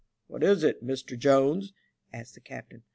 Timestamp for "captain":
2.39-2.81